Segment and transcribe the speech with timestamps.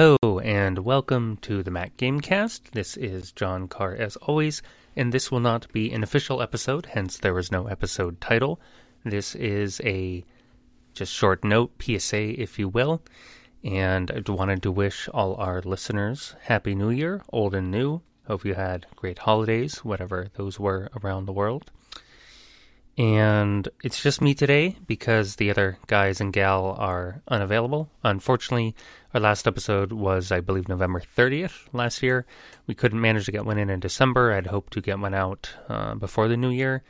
[0.00, 2.70] Hello, and welcome to the Mac Gamecast.
[2.72, 4.62] This is Jon Carr, as always,
[4.96, 8.58] and this will not be an official episode, hence there is no episode title.
[9.04, 10.24] This is a
[10.94, 13.02] just short note, PSA, if you will,
[13.62, 18.00] and I wanted to wish all our listeners Happy New Year, old and new.
[18.26, 21.70] Hope you had great holidays, whatever those were around the world.
[23.00, 27.88] And it's just me today because the other guys and gal are unavailable.
[28.04, 28.74] Unfortunately,
[29.14, 32.26] our last episode was, I believe, November 30th last year.
[32.66, 34.34] We couldn't manage to get one in in December.
[34.34, 36.82] I'd hoped to get one out uh, before the new year.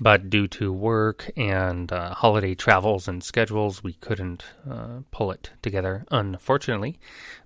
[0.00, 5.50] But due to work and uh, holiday travels and schedules, we couldn't uh, pull it
[5.62, 6.98] together, unfortunately.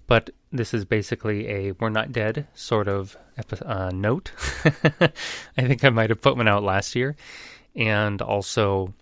[0.06, 3.16] But this is basically a we're not dead sort of
[3.64, 4.32] uh, note.
[4.64, 7.16] I think I might have put one out last year.
[7.76, 8.94] And also,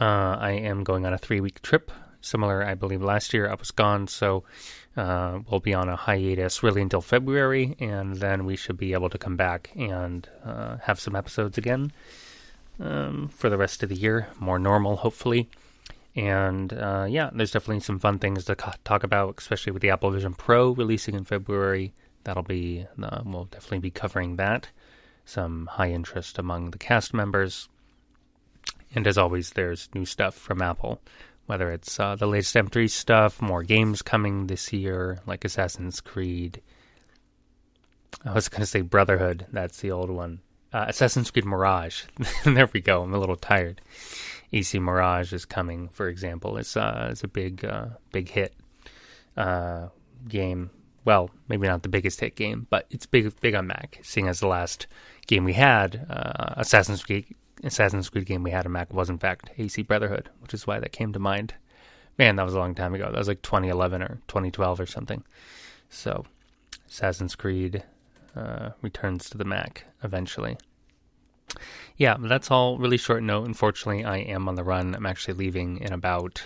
[0.00, 1.92] uh, I am going on a three week trip.
[2.20, 4.08] Similar, I believe, last year I was gone.
[4.08, 4.44] So
[4.96, 7.76] uh, we'll be on a hiatus really until February.
[7.78, 11.92] And then we should be able to come back and uh, have some episodes again
[12.80, 14.28] um, for the rest of the year.
[14.38, 15.48] More normal, hopefully.
[16.16, 20.10] And uh, yeah, there's definitely some fun things to talk about, especially with the Apple
[20.10, 21.92] Vision Pro releasing in February.
[22.22, 24.68] That'll be, uh, we'll definitely be covering that.
[25.24, 27.68] Some high interest among the cast members.
[28.94, 31.00] And as always, there's new stuff from Apple,
[31.46, 36.62] whether it's uh, the latest M3 stuff, more games coming this year, like Assassin's Creed.
[38.24, 40.40] I was going to say Brotherhood, that's the old one.
[40.74, 42.02] Uh, Assassin's Creed Mirage.
[42.44, 43.80] there we go, I'm a little tired.
[44.52, 46.56] AC Mirage is coming, for example.
[46.56, 48.52] It's uh, it's a big uh, big hit
[49.36, 49.88] uh,
[50.28, 50.70] game.
[51.04, 54.00] Well, maybe not the biggest hit game, but it's big big on Mac.
[54.02, 54.88] Seeing as the last
[55.28, 57.26] game we had, uh, Assassin's Creed
[57.62, 60.80] Assassin's Creed game we had on Mac was in fact AC Brotherhood, which is why
[60.80, 61.54] that came to mind.
[62.18, 63.04] Man, that was a long time ago.
[63.12, 65.22] That was like 2011 or 2012 or something.
[65.88, 66.24] So,
[66.88, 67.84] Assassin's Creed
[68.36, 70.56] uh, returns to the Mac eventually
[71.96, 73.46] yeah, that's all really short note.
[73.46, 74.94] Unfortunately, I am on the run.
[74.94, 76.42] I'm actually leaving in about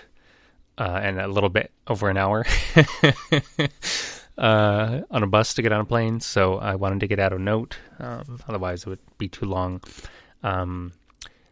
[0.77, 2.45] uh, and a little bit over an hour
[4.39, 6.21] uh, on a bus to get on a plane.
[6.21, 7.79] So I wanted to get out a note.
[7.99, 9.81] Um, otherwise, it would be too long.
[10.43, 10.93] Um,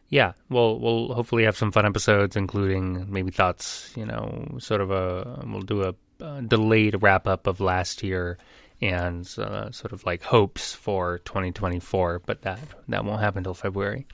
[0.09, 3.93] yeah, we'll we'll hopefully have some fun episodes, including maybe thoughts.
[3.97, 8.39] You know, sort of a we'll do a, a delayed wrap up of last year
[8.81, 14.07] and uh, sort of like hopes for 2024, but that that won't happen until February.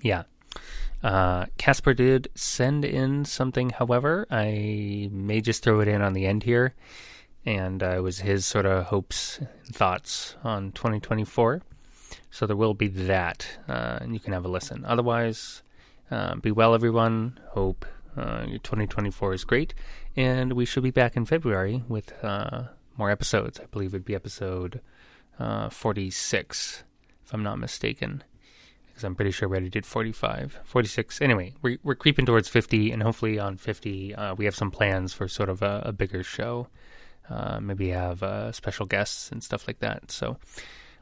[0.00, 0.24] Yeah.
[1.02, 4.26] Uh, Casper did send in something, however.
[4.30, 6.74] I may just throw it in on the end here.
[7.44, 11.62] And uh, it was his sort of hopes and thoughts on 2024.
[12.30, 14.84] So there will be that, uh, and you can have a listen.
[14.86, 15.62] Otherwise,
[16.10, 17.40] uh, be well, everyone.
[17.50, 17.84] Hope
[18.16, 19.74] uh, your 2024 is great.
[20.16, 22.64] And we should be back in February with uh,
[22.96, 23.60] more episodes.
[23.60, 24.80] I believe it'd be episode
[25.38, 26.84] uh, 46,
[27.24, 28.22] if I'm not mistaken.
[28.86, 30.60] Because I'm pretty sure we already did 45.
[30.64, 31.22] 46.
[31.22, 35.14] Anyway, we're, we're creeping towards 50, and hopefully on 50, uh, we have some plans
[35.14, 36.68] for sort of a, a bigger show.
[37.28, 40.10] Uh, maybe have uh, special guests and stuff like that.
[40.10, 40.36] So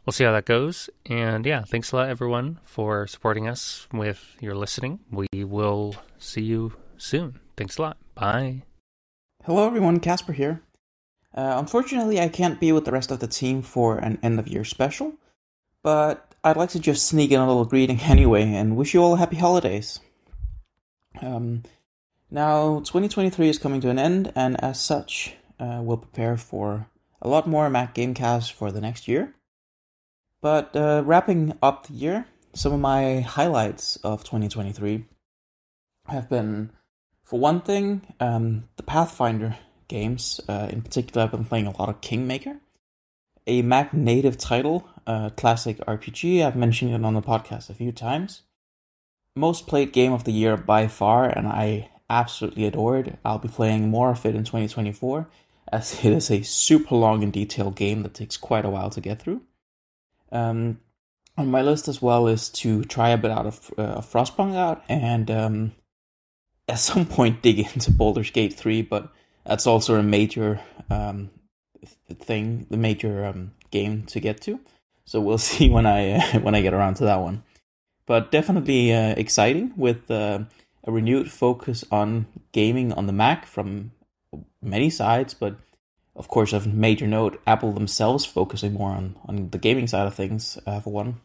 [0.06, 0.88] we'll see how that goes.
[1.06, 5.00] And yeah, thanks a lot, everyone, for supporting us with your listening.
[5.10, 7.40] We will see you soon.
[7.56, 7.96] Thanks a lot.
[8.14, 8.62] Bye.
[9.44, 10.00] Hello, everyone.
[10.00, 10.62] Casper here.
[11.34, 14.48] Uh, unfortunately, I can't be with the rest of the team for an end of
[14.48, 15.14] year special,
[15.82, 19.16] but I'd like to just sneak in a little greeting anyway and wish you all
[19.16, 20.00] happy holidays.
[21.20, 21.62] Um,
[22.30, 26.88] now, 2023 is coming to an end, and as such, uh, we'll prepare for
[27.20, 29.34] a lot more Mac Gamecast for the next year.
[30.40, 35.04] But uh, wrapping up the year, some of my highlights of 2023
[36.06, 36.70] have been,
[37.22, 39.56] for one thing, um, the Pathfinder
[39.90, 40.40] games.
[40.48, 42.56] Uh, in particular, I've been playing a lot of Kingmaker,
[43.46, 46.42] a Mac native title, uh, classic RPG.
[46.42, 48.42] I've mentioned it on the podcast a few times.
[49.36, 53.18] Most played game of the year by far, and I absolutely adore it.
[53.24, 55.28] I'll be playing more of it in 2024,
[55.70, 59.00] as it is a super long and detailed game that takes quite a while to
[59.00, 59.42] get through.
[60.32, 60.80] Um,
[61.36, 64.84] on my list as well is to try a bit out of uh, Frostpunk out
[64.88, 65.72] and um,
[66.68, 69.12] at some point dig into Baldur's Gate 3, but
[69.50, 70.60] that's also a major
[70.90, 71.28] um,
[72.20, 74.60] thing, the major um, game to get to.
[75.04, 77.42] So we'll see when I uh, when I get around to that one.
[78.06, 80.40] But definitely uh, exciting with uh,
[80.84, 83.90] a renewed focus on gaming on the Mac from
[84.62, 85.56] many sides, but
[86.14, 90.14] of course, of major note, Apple themselves focusing more on, on the gaming side of
[90.14, 91.20] things uh, for one.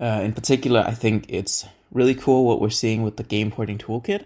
[0.00, 3.78] Uh, in particular, I think it's really cool what we're seeing with the game porting
[3.78, 4.24] toolkit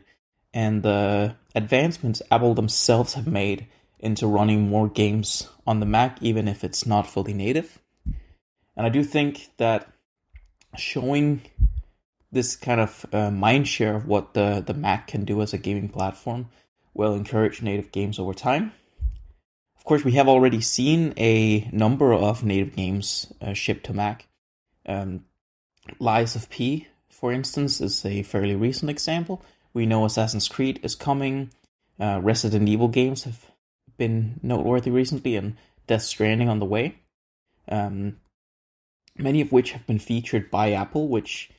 [0.57, 3.67] and the advancements Apple themselves have made
[3.99, 7.79] into running more games on the Mac, even if it's not fully native.
[8.75, 9.87] And I do think that
[10.75, 11.43] showing
[12.33, 15.59] this kind of uh, mind share of what the, the Mac can do as a
[15.59, 16.49] gaming platform
[16.95, 18.73] will encourage native games over time.
[19.77, 24.27] Of course, we have already seen a number of native games uh, shipped to Mac.
[24.87, 25.27] Um,
[25.99, 29.43] Lies of P, for instance, is a fairly recent example.
[29.77, 31.51] We know Assassin's Creed is coming.
[32.01, 33.51] Uh, Resident Evil games have
[33.99, 37.01] been noteworthy recently, and Death Stranding on the way.
[37.69, 38.17] Um,
[39.19, 41.51] many of which have been featured by Apple, which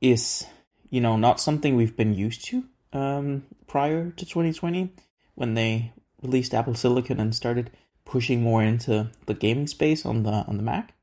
[0.00, 0.46] is,
[0.88, 4.90] you know, not something we've been used to um, prior to 2020
[5.34, 5.92] when they
[6.22, 7.70] released Apple Silicon and started
[8.06, 10.94] pushing more into the gaming space on the on the Mac.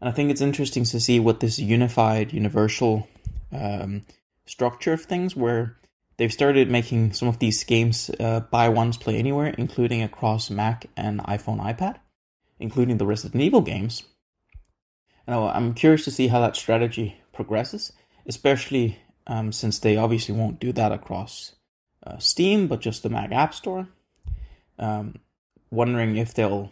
[0.00, 3.08] And I think it's interesting to see what this unified, universal
[3.50, 4.06] um,
[4.46, 5.76] structure of things, where
[6.20, 10.84] they've started making some of these games uh, buy once, play anywhere, including across Mac
[10.94, 11.96] and iPhone, iPad,
[12.58, 14.02] including the Resident Evil games.
[15.26, 17.94] And I'm curious to see how that strategy progresses,
[18.26, 21.54] especially um, since they obviously won't do that across
[22.06, 23.88] uh, Steam, but just the Mac App Store.
[24.78, 25.20] Um,
[25.70, 26.70] wondering if they'll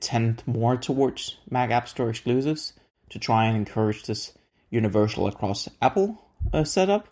[0.00, 2.72] tend more towards Mac App Store exclusives
[3.10, 4.32] to try and encourage this
[4.68, 7.06] universal across Apple uh, setup,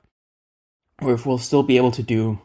[1.01, 2.41] or if we'll still be able to do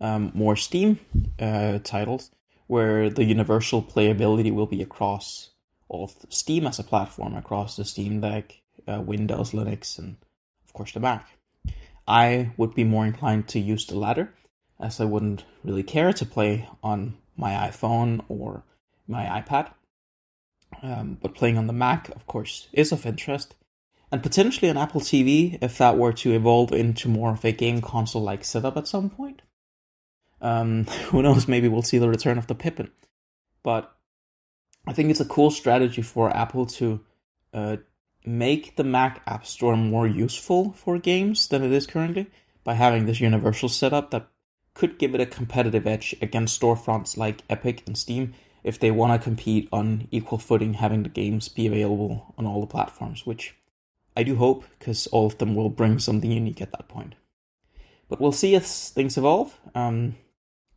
[0.00, 0.98] um, more Steam
[1.40, 2.30] uh, titles
[2.66, 5.50] where the universal playability will be across
[5.88, 10.16] all of Steam as a platform, across the Steam Deck, uh, Windows, Linux, and
[10.66, 11.26] of course the Mac.
[12.06, 14.34] I would be more inclined to use the latter,
[14.78, 18.64] as I wouldn't really care to play on my iPhone or
[19.06, 19.72] my iPad.
[20.82, 23.54] Um, but playing on the Mac, of course, is of interest.
[24.10, 27.80] And potentially an Apple TV if that were to evolve into more of a game
[27.80, 29.42] console like setup at some point.
[30.40, 32.90] Um, who knows, maybe we'll see the return of the Pippin.
[33.62, 33.94] But
[34.86, 37.00] I think it's a cool strategy for Apple to
[37.52, 37.76] uh,
[38.24, 42.26] make the Mac App Store more useful for games than it is currently
[42.64, 44.28] by having this universal setup that
[44.74, 49.12] could give it a competitive edge against storefronts like Epic and Steam if they want
[49.12, 53.54] to compete on equal footing, having the games be available on all the platforms, which
[54.18, 57.14] I do hope because all of them will bring something unique at that point.
[58.08, 59.56] But we'll see as things evolve.
[59.76, 60.16] Um,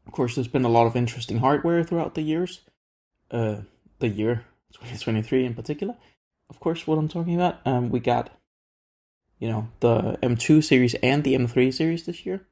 [0.05, 2.61] of course, there's been a lot of interesting hardware throughout the years,
[3.31, 3.61] uh,
[3.97, 5.95] the year 2023 in particular.
[6.51, 7.65] Of course, what I'm talking about.
[7.65, 8.29] Um, we got,
[9.39, 12.45] you know, the M2 series and the M3 series this year.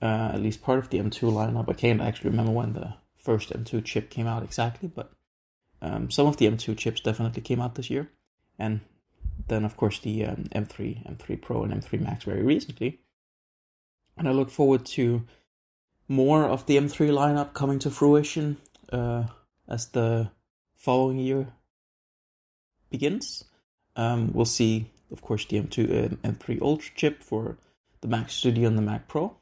[0.00, 1.68] Uh, at least part of the M2 lineup.
[1.68, 5.10] I can't actually remember when the first M2 chip came out exactly, but
[5.82, 8.08] um, some of the M2 chips definitely came out this year,
[8.56, 8.82] and
[9.46, 13.00] then of course the um, M3, M3 Pro, and M3 Max very recently.
[14.16, 15.24] And I look forward to
[16.08, 18.56] more of the M3 lineup coming to fruition
[18.92, 19.24] uh,
[19.68, 20.30] as the
[20.74, 21.48] following year
[22.90, 23.44] begins.
[23.94, 27.58] Um, we'll see, of course, the M2 uh, M3 Ultra chip for
[28.00, 29.36] the Mac Studio and the Mac Pro.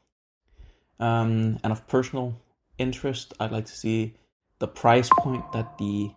[0.99, 2.35] Um, and of personal
[2.77, 4.15] interest, I'd like to see
[4.59, 6.11] the price point that the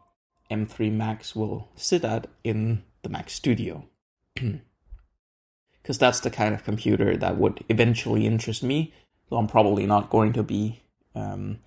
[0.51, 3.85] M3 Max will sit at in the Mac Studio.
[5.83, 8.93] Because that's the kind of computer that would eventually interest me,
[9.29, 10.83] though I'm probably not going to be
[11.15, 11.61] um,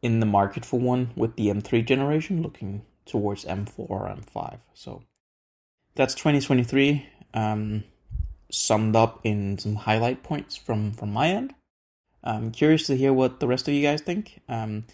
[0.00, 4.58] in the market for one with the M3 generation, looking towards M4 or M5.
[4.72, 5.02] So
[5.94, 7.84] that's 2023 um,
[8.50, 11.54] summed up in some highlight points from, from my end.
[12.24, 14.40] I'm curious to hear what the rest of you guys think.
[14.48, 14.84] Um,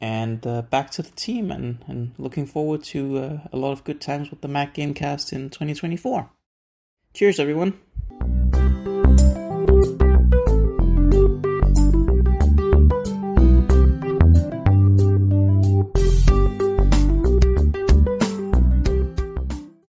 [0.00, 3.84] and uh, back to the team, and, and looking forward to uh, a lot of
[3.84, 6.30] good times with the Mac Gamecast in 2024.
[7.14, 7.78] Cheers, everyone.